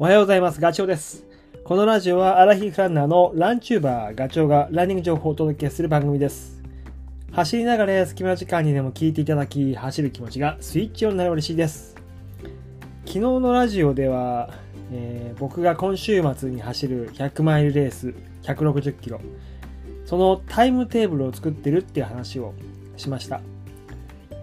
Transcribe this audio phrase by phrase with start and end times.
[0.00, 0.60] おはようございます。
[0.60, 1.24] ガチョウです。
[1.64, 6.62] このラジオはアラヒフランナーのランチューバーガチョウがランニング情報をお届けする番組です。
[7.32, 11.96] 走りながら隙間時間にでも聞いていただき、走る気持ちがスイッチオンになれば嬉しいです。
[13.06, 14.50] 昨日のラジオでは、
[14.92, 19.20] えー僕が今週末に走る100マイルレース160キロ、
[20.06, 22.54] そのタイムテーブルを作ってるっていう話を
[22.96, 23.40] しました。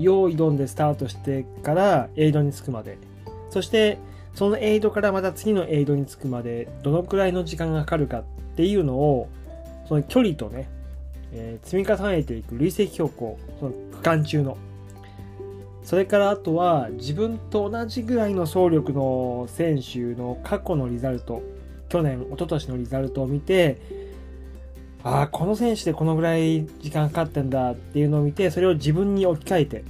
[0.00, 2.98] 用意ドンでスタートしてからエイドに着くまで、
[3.50, 3.98] そして
[4.34, 8.22] そのエイドからまた次のエイドに着くまでどのくらいの時間がかかるかっ
[8.56, 9.28] ていうのを
[9.88, 10.68] その距離とね、
[11.32, 14.56] えー積み重ねていく累積標高その区間中の。
[15.84, 21.42] それからあとは自分と同じぐらいの走力の選手の過去のリザルト
[21.90, 23.78] 去年一昨年のリザルトを見て
[25.02, 29.84] ああこの選手でこのぐらい時間かかってんだっていうのを見てそれを自分に置き換えて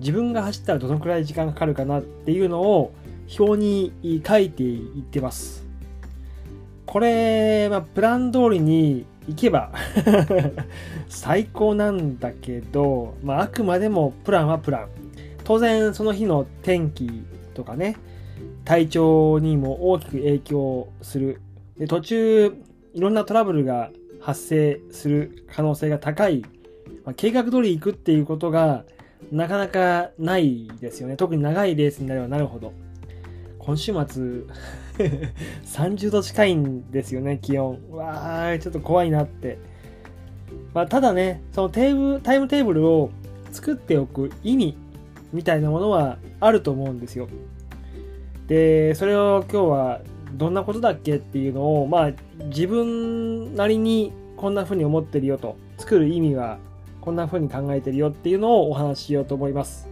[0.00, 2.92] 自分が走ったらどのくらい時間かかるかなっていうのを
[3.38, 3.92] 表に
[4.26, 5.66] 書いていってます。
[6.86, 9.72] これ、ま、プラン通りに行けば
[11.08, 14.88] 最高なんだけど、まあ、あくまでもプランはプラン。
[15.44, 17.10] 当然その日の天気
[17.54, 17.96] とかね、
[18.64, 21.40] 体調にも大きく影響する。
[21.78, 22.54] で途中、
[22.94, 23.90] いろんなトラブルが
[24.20, 26.42] 発生する可能性が高い。
[27.04, 28.84] まあ、計画通り行くっていうことが
[29.30, 31.16] なかなかないですよね。
[31.16, 32.72] 特に長いレースになればなるほど。
[33.68, 34.22] 今週末
[35.66, 37.78] 30度近いんですよね、気温。
[37.90, 39.58] わー、ちょっと怖いなって。
[40.72, 43.10] まあ、ただね、そのテーブルタイムテーブルを
[43.52, 44.74] 作っておく意味
[45.34, 47.28] みたいなものはあると思うんですよ。
[48.46, 50.00] で、それを今日は
[50.32, 52.12] どんなことだっけっていうのを、まあ、
[52.44, 56.56] 自分なりにこんな風に思ってるよと、作る意味は
[57.02, 59.90] こんな風に考えてるよっていうのをお話ししようと思います。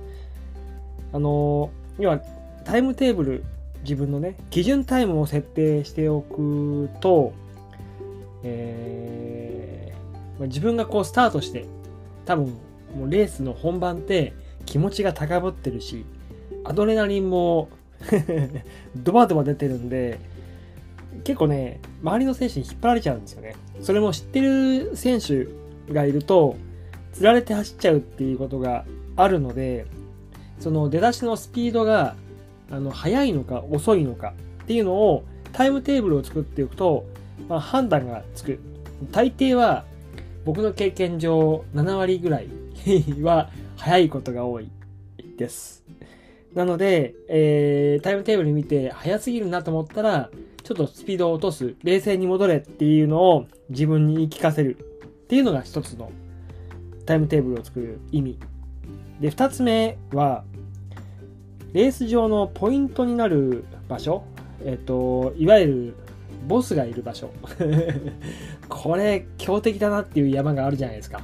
[1.12, 1.68] あの、
[1.98, 2.22] 要は
[2.64, 3.44] タイムテーブル
[3.86, 7.32] 自分のね基準タイムを設定しておくと、
[8.42, 9.76] えー
[10.40, 11.64] 自分がこうスタートして
[12.24, 12.46] 多分
[12.94, 14.34] もうレースの本番って
[14.66, 16.04] 気持ちが高ぶってるし
[16.64, 17.68] アドレナリンも
[18.96, 20.18] ドバドバ出てるんで
[21.24, 23.54] 結構ね周りの選手に引っ張られちゃうんですよね。
[23.80, 25.46] それも知ってる選手
[25.92, 26.56] がいると
[27.12, 28.84] つられて走っちゃうっていうことが
[29.16, 29.86] あるので
[30.60, 32.16] その出だしのスピードが
[32.70, 37.06] あの速いのか遅いのかっていうのをタイムテーブルを作っておくと、
[37.48, 38.58] まあ、判断がつく。
[39.10, 39.84] 大抵は
[40.44, 42.48] 僕の経験上7割ぐらい
[43.22, 44.70] は速いことが多い
[45.36, 45.84] です。
[46.54, 50.30] なので、えータイムテーブル見て速すぎるなと思ったら
[50.62, 51.74] ちょっとスピードを落とす。
[51.84, 56.10] 冷静に戻れっていうのを自分に言い聞かせるっていうのが一つの
[57.04, 58.38] タイムテーブルを作る意味。
[59.20, 60.44] で二つ目は
[61.76, 64.24] レース上のポイントになる場所、
[64.64, 65.94] えっ、と、いわゆる
[66.48, 67.28] ボスがいる場所。
[68.70, 71.20] これ、強敵だなっていう山があるじゃないですか。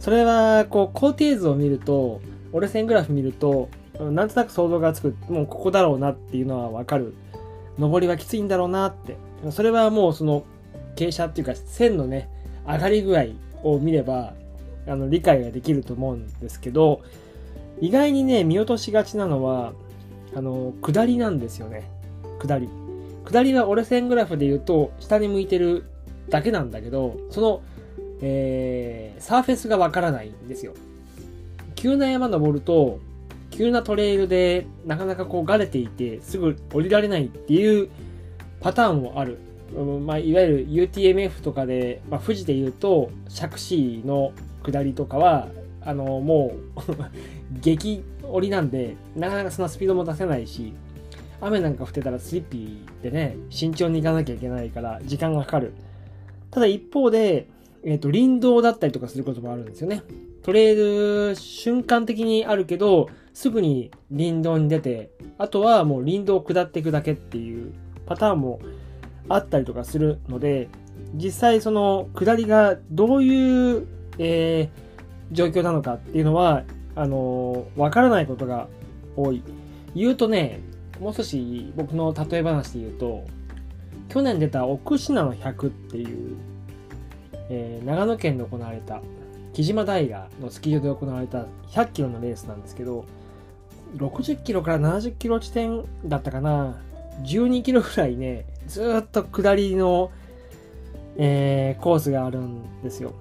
[0.00, 2.22] それは、こう、工程図を見ると、
[2.54, 3.68] 折れ線グラフ見ると、
[4.00, 7.12] なんとなく想像がつく、もうここだろうなっていうのはわかる。
[7.78, 9.16] 上りはきついんだろうなって。
[9.50, 10.44] それはもうその、
[10.96, 12.30] 傾斜っていうか、線のね、
[12.66, 13.24] 上がり具合
[13.62, 14.32] を見れば、
[14.86, 17.02] あの、理解ができると思うんですけど、
[17.80, 19.72] 意外にね、見落としがちなのは、
[20.34, 21.90] あの、下りなんですよね。
[22.40, 22.68] 下り。
[23.24, 25.84] 下りは折れ線グラフで言うと、下に向いてる
[26.28, 27.62] だけなんだけど、その、
[28.20, 30.74] えー、サーフェスがわからないんですよ。
[31.74, 33.00] 急な山登ると、
[33.50, 37.88] 急なトレイルでなかなかこうがれていて、すぐ降りられないっていう
[38.60, 39.38] パターンもある。
[39.74, 45.48] うんまあ、いわゆる UTMF とかで、まあ、富士で言うと、釈子の下りとかは、
[45.80, 50.72] あの、もう激降りなんで、なかなかそんなスピードも出せないし、
[51.40, 55.74] 雨なんか降ってたらスリッピーでね、慎重に行かなきゃいけないから、時間がかかる。
[56.50, 57.48] ただ一方で、
[57.84, 60.02] えっ、と、林道だったりとかすることもあるんですよね。
[60.42, 67.72] トレイル、瞬間的にあるけど、すぐに林道に出て、あとはもう林道を下っていくだけっていう
[68.06, 68.60] パターンも
[69.28, 70.68] あったりとかするので、
[71.14, 73.86] 実際その下りがどういう、
[74.18, 74.84] えー
[75.32, 76.64] 状況なのかっていうのは、
[76.96, 78.68] あのわからないことが
[79.16, 79.42] 多い。
[79.94, 80.60] 言うとね、
[81.00, 83.24] もう少し僕の例え話で言うと、
[84.08, 86.36] 去年出た奥信濃100っていう、
[87.50, 89.00] えー長野県で行われた、
[89.52, 93.04] 木島平のスキー場で行われた100キロのレースなんですけど、
[93.96, 96.76] 60キロから70キロ地点だったかな、
[97.22, 100.10] 12キロぐらいね、ずっと下りの、
[101.16, 103.14] えーコースがあるんですよ。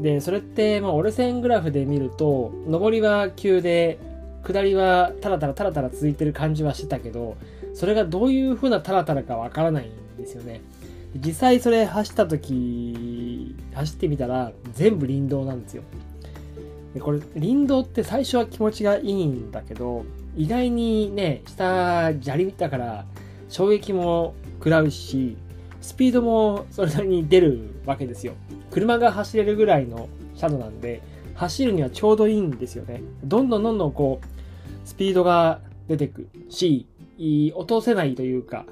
[0.00, 3.98] で、それって、まあ、折れ線グラフで見ると、上りは急で、
[4.42, 7.36] 下りはタラタラタラタラ続いてる感じはしてたけど、
[7.74, 10.62] それがどういう風なタラタラかわからないんですよね。
[11.16, 15.82] 実際それ走った時、走ってみたら全部林道なんですよ。
[16.94, 20.04] でこれ林道って最初は気持ちがいいんだけど、
[20.36, 23.04] 意外にね、下砂利だから
[23.48, 25.36] 衝撃も食らうし、
[25.80, 28.34] スピードもそれなりに出るわけですよ。
[28.70, 31.02] 車が走れるぐらいの斜度なんで、
[31.34, 33.02] 走るにはちょうどいいんですよね。
[33.24, 36.86] どんどんどんどんこう、スピードが出てくし、
[37.54, 38.66] 落とせないというか、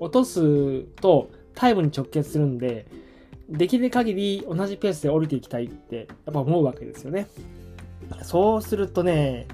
[0.00, 2.86] 落とすとタイムに直結するんで、
[3.48, 7.26] できる限り同じペースで降りていきたいってやっぱ思うわけですよね。
[8.22, 9.46] そうするとね、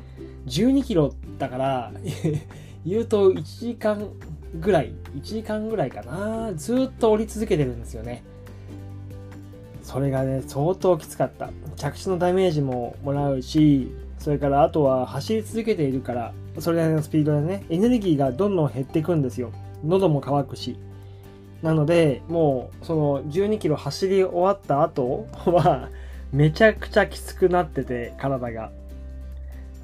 [0.46, 1.92] 12キロだから
[2.84, 4.08] 言うと1時間
[4.60, 8.22] ぐらい、1時間ぐらいかな、ずっと降り続けてるんですよね。
[9.88, 11.48] それがね、相当きつかった。
[11.76, 19.50] 着地のダメージももらうし、それからあとは走り続けているから、それなりのスピードでね、エネルギーがどんどん減っていくんですよ。
[19.82, 20.78] 喉も渇くし。
[21.62, 25.88] なので、もう、その12キロ走り終わった後は、
[26.32, 28.70] めちゃくちゃきつくなってて、体が。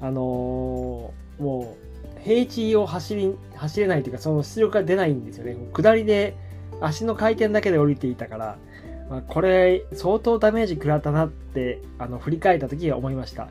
[0.01, 1.75] あのー、も
[2.19, 5.57] う、平地を走り、走れないというか、その出力が出ないんですよね。
[5.73, 6.35] 下りで、
[6.79, 8.57] 足の回転だけで降りていたから、
[9.09, 13.49] まあ、これ、相当ダメージ食らったなって、あの、振り返った時は思いました。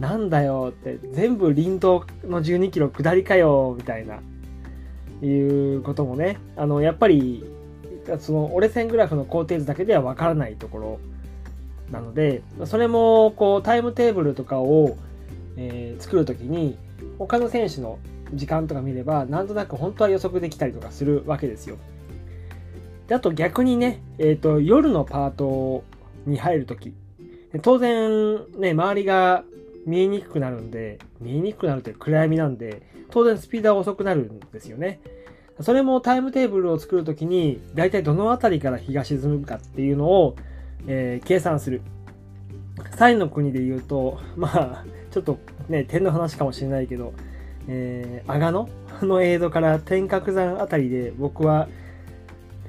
[0.00, 4.20] なんだよって、全部林道の12キロ下りかよ、みたいな、
[5.22, 7.44] いうこともね、あの、やっぱり、
[8.18, 10.98] その折れ線グラフの工程図だけではわからないところ
[11.90, 14.96] なので、それも、こう、タイムテーブルとかを、
[15.56, 16.76] えー、作るときに、
[17.18, 17.98] 他の選手の
[18.34, 21.76] 時間とか見れば、なんとなく本当は予測できたりとかするわけですよ。
[23.08, 25.84] であと逆にね、えっ、ー、と、夜のパート
[26.26, 26.92] に入るとき、
[27.62, 29.44] 当然ね、周りが
[29.86, 35.00] 見えにくくなるんで、見えにくくなるという暗闇なんで、当然スピードは遅くなるんですよね。
[35.60, 40.36] それもタイムテーブルを作るときに、大体どの辺りから日が沈むかっていうのを、
[40.86, 41.82] えー、計算する。
[42.96, 45.38] サインの国で言うと、まあ、ちょっと
[45.68, 47.14] ね、点の話かもしれないけど、
[47.68, 48.68] えー、阿賀野
[49.02, 51.68] の映像から天角山あたりで僕は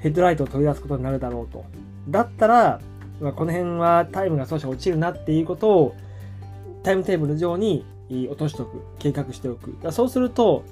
[0.00, 1.64] ヘッドライトを取り出すことになるだろうと。
[2.08, 2.80] だったら、
[3.20, 5.94] まあ、この辺はタイムが少し落ちるなっていうことを
[6.82, 7.84] タイムテーブル上に
[8.28, 9.76] 落としておく、計画しておく。
[9.82, 10.64] だそうすると、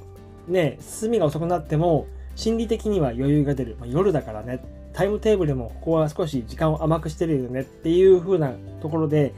[0.49, 2.07] ね、進みが遅くなっても、
[2.37, 3.77] 心理的には余裕が出る。
[3.81, 4.63] まあ、夜だからね、
[4.93, 9.35] タイムテーブルもここは少し時間を甘くしてるよねっていう風なところで、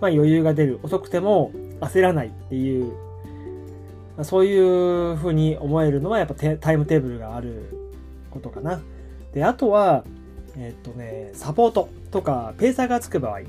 [0.00, 0.80] まあ、余裕が出る。
[0.82, 2.86] 遅くても焦らないっていう、
[4.16, 7.76] まあ、そういう風に思えるのはやっぱタイムテーブルがある
[8.30, 8.80] ことかな。
[9.36, 10.02] で、あとは、
[10.56, 13.40] えっとね、サポートとかペーサーがつく場合。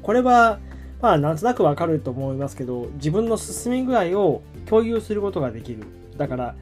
[0.00, 0.60] これは、
[1.02, 5.82] まあ、なんとなくわかると思いますけど、自分の進み具合を共有することができる。
[6.16, 6.54] だから、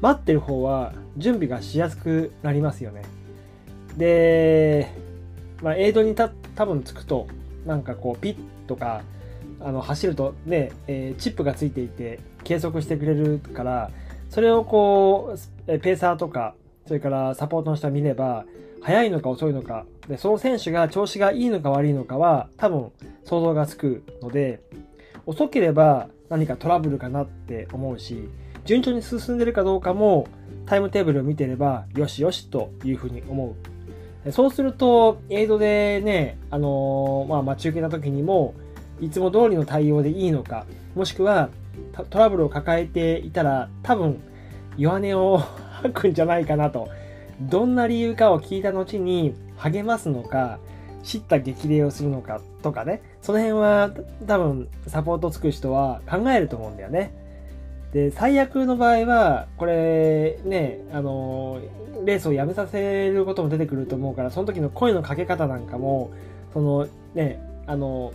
[0.00, 3.02] 待ってる方は準備がしやすくなりますよね。
[3.96, 4.94] で、
[5.60, 7.26] まあ、エイドにた多分つくと、
[7.66, 8.36] なんかこう、ピッ
[8.68, 9.02] とか、
[9.58, 13.90] あの走るとね、えー、チップがついていて計測してくれるから、
[14.28, 15.34] それをこ
[15.66, 16.54] う、ペーサーとか、
[16.90, 18.46] それからサポートの人は見れば、
[18.80, 22.90] 早いのか遅いのか、で、その選手が調子がいいのか悪いのかは、多分
[23.22, 24.60] 想像がつくので、
[25.24, 28.28] 遅ければ何かトラブルかなって思うし、
[28.64, 30.26] 順調に進んでるかどうかも
[30.66, 33.54] タイムテーブルを見てれば、よしよしというふうに思
[34.26, 34.32] う。
[34.32, 38.54] そうすると、エイドでね、あのー、まあ、待ち受けた時にも、
[39.00, 40.66] いつも通りの対応でいいのか、
[40.96, 41.50] もしくは
[42.10, 44.20] トラブルを抱えていたら、多分
[44.76, 45.40] 弱音を
[45.82, 46.88] 吐くんじゃないかなと。
[47.40, 50.58] どんな理由かを聞いた後に励ますのか、
[51.02, 53.90] 知った激励をするのかとかね、その辺は
[54.26, 57.14] 多分サポートつく人は考えると思うんだよね。
[57.92, 61.60] で、最悪の場合は、これね、あの、
[62.04, 66.10] レースをやめさせることも出てくると思うから、その時の声のかけ方なんかも、
[66.52, 68.12] そのね、あの、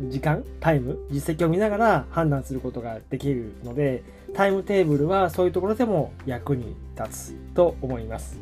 [0.00, 4.02] 時間、タイム、実績を見ながら判断することができるので、
[4.34, 8.40] タイムテーブルはそういうところでも役に立つと思います。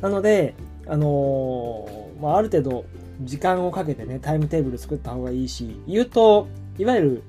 [0.00, 0.54] なので、
[0.86, 2.84] あのー、まあ、ある程度
[3.22, 7.22] 時間をかけてね、タイムテーブル作った方がいいし、言うと、いわゆる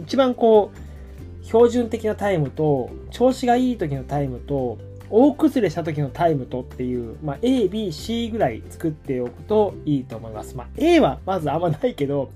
[0.00, 4.78] 一番こう、標準的なタイムと、調子がいい時のタイムと、
[5.10, 10.56] 大崩れした時のタイムとっていう、まあ、A、B、C ぐらい作っておくといいと思います。
[10.56, 12.30] まあ、A はまずあんまないけど、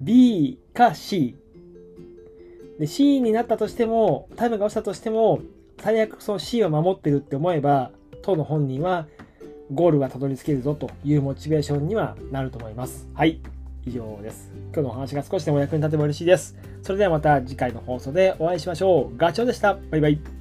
[0.00, 1.36] B か C。
[2.78, 5.40] で、C になったとしても、タイムが落ちたとしても、
[5.78, 7.90] 最悪その C を守ってるって思えば、
[8.22, 9.06] 当の本人は
[9.72, 13.08] ゴールがたどり着けるぞというモチベーションにはなると思います。
[13.14, 13.40] はい。
[13.86, 14.52] 以上です。
[14.72, 16.56] 今日のお話が少しでも役に立てば嬉しいです。
[16.82, 19.16] それではまた次回の放送でお会いしましょう。
[19.16, 19.78] ガチョウでした。
[19.90, 20.35] バイバイ。